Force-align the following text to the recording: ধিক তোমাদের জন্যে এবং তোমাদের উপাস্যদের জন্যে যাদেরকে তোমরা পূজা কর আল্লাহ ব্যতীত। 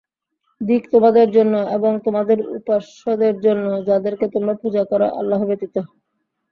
ধিক 0.61 0.83
তোমাদের 0.93 1.27
জন্যে 1.33 1.61
এবং 1.77 1.91
তোমাদের 2.05 2.37
উপাস্যদের 2.57 3.33
জন্যে 3.45 3.73
যাদেরকে 3.89 4.25
তোমরা 4.35 4.53
পূজা 4.61 4.83
কর 4.89 5.01
আল্লাহ 5.19 5.39
ব্যতীত। 5.47 5.75